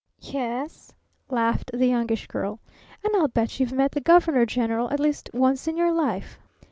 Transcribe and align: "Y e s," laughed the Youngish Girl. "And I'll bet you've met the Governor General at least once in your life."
"Y 0.23 0.31
e 0.31 0.37
s," 0.63 0.95
laughed 1.29 1.69
the 1.75 1.85
Youngish 1.85 2.25
Girl. 2.25 2.59
"And 3.03 3.15
I'll 3.15 3.27
bet 3.27 3.59
you've 3.59 3.71
met 3.71 3.91
the 3.91 4.01
Governor 4.01 4.47
General 4.47 4.89
at 4.91 4.99
least 4.99 5.29
once 5.31 5.67
in 5.67 5.77
your 5.77 5.91
life." 5.91 6.39